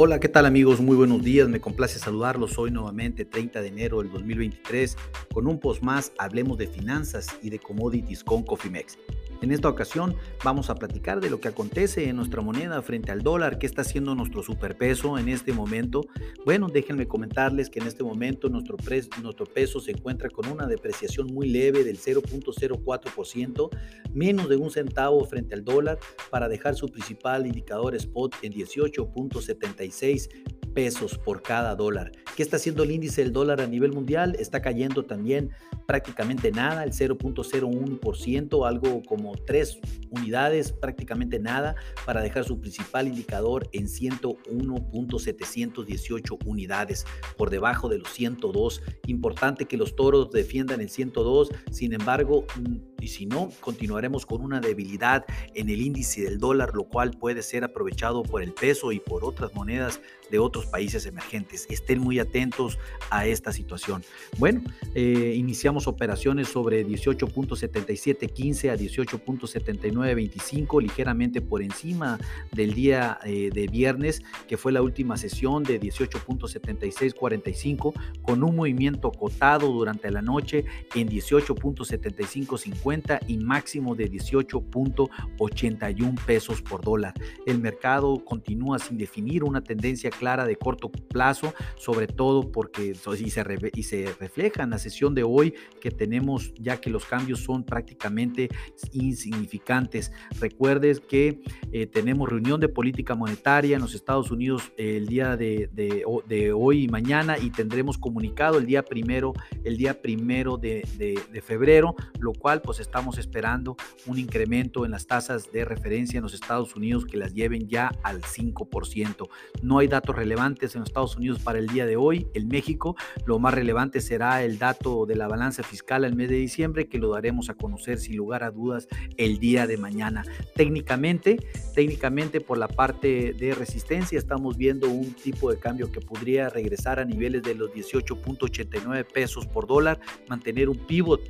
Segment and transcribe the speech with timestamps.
[0.00, 0.80] Hola, ¿qué tal amigos?
[0.80, 4.96] Muy buenos días, me complace saludarlos hoy nuevamente 30 de enero del 2023
[5.34, 8.96] con un post más, hablemos de finanzas y de commodities con Cofimex.
[9.40, 13.22] En esta ocasión vamos a platicar de lo que acontece en nuestra moneda frente al
[13.22, 16.02] dólar, qué está haciendo nuestro superpeso en este momento.
[16.44, 21.48] Bueno, déjenme comentarles que en este momento nuestro, peso se encuentra con una depreciación muy
[21.48, 23.70] leve del 0.04%,
[24.12, 25.98] menos de un centavo frente al dólar
[26.30, 32.12] para dejar su principal indicador spot en 18.76 pesos por cada dólar.
[32.36, 34.36] ¿Qué está haciendo el índice del dólar a nivel mundial?
[34.38, 35.50] Está cayendo también
[35.88, 41.74] prácticamente nada, el 0.01%, algo como 3 unidades, prácticamente nada,
[42.06, 47.04] para dejar su principal indicador en 101.718 unidades,
[47.36, 48.80] por debajo de los 102.
[49.08, 54.42] Importante que los toros defiendan el 102, sin embargo, mm, y si no, continuaremos con
[54.42, 58.92] una debilidad en el índice del dólar, lo cual puede ser aprovechado por el peso
[58.92, 61.66] y por otras monedas de otros países emergentes.
[61.70, 62.78] Estén muy atentos
[63.10, 64.02] a esta situación.
[64.36, 64.62] Bueno,
[64.94, 72.18] eh, iniciamos operaciones sobre 18.7715 a 18.7925, ligeramente por encima
[72.52, 79.12] del día eh, de viernes, que fue la última sesión de 18.7645, con un movimiento
[79.12, 82.87] cotado durante la noche en 18.7550
[83.26, 87.12] y máximo de 18.81 pesos por dólar.
[87.44, 93.30] El mercado continúa sin definir una tendencia clara de corto plazo, sobre todo porque y
[93.30, 93.44] se,
[93.74, 97.62] y se refleja en la sesión de hoy que tenemos ya que los cambios son
[97.62, 98.48] prácticamente
[98.92, 100.10] insignificantes.
[100.40, 105.68] Recuerdes que eh, tenemos reunión de política monetaria en los Estados Unidos el día de,
[105.74, 111.42] de, hoy y mañana y tendremos comunicado el día primero, el día primero de, de
[111.42, 113.76] febrero, lo cual pues estamos esperando
[114.06, 117.92] un incremento en las tasas de referencia en los Estados Unidos que las lleven ya
[118.02, 119.28] al 5%.
[119.62, 122.28] No hay datos relevantes en Estados Unidos para el día de hoy.
[122.34, 126.36] En México, lo más relevante será el dato de la balanza fiscal al mes de
[126.36, 130.24] diciembre, que lo daremos a conocer sin lugar a dudas el día de mañana.
[130.54, 131.36] Técnicamente,
[131.74, 136.98] técnicamente por la parte de resistencia, estamos viendo un tipo de cambio que podría regresar
[136.98, 141.20] a niveles de los 18.89 pesos por dólar, mantener un pivot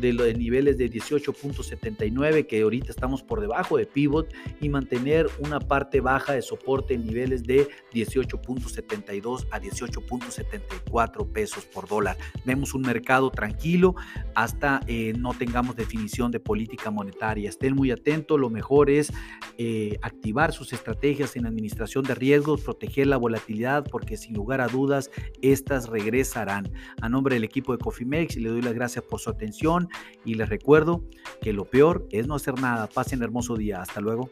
[0.00, 5.60] de los niveles de 18.79, que ahorita estamos por debajo de pivot, y mantener una
[5.60, 8.38] parte baja de soporte en niveles de 18.
[8.68, 12.16] 72 a 18.74 pesos por dólar.
[12.44, 13.94] Vemos un mercado tranquilo
[14.34, 17.48] hasta eh, no tengamos definición de política monetaria.
[17.48, 19.12] Estén muy atentos, lo mejor es
[19.58, 24.68] eh, activar sus estrategias en administración de riesgos, proteger la volatilidad, porque sin lugar a
[24.68, 25.10] dudas,
[25.42, 26.72] estas regresarán.
[27.00, 29.87] A nombre del equipo de Cofimex, le doy las gracias por su atención
[30.24, 31.04] y les recuerdo
[31.40, 32.88] que lo peor es no hacer nada.
[32.88, 33.80] Pasen hermoso día.
[33.80, 34.30] Hasta luego.